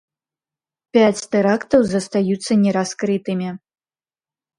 Пяць 0.95 1.21
тэрактаў 1.35 1.81
застаюцца 1.89 2.51
нераскрытымі. 2.63 3.49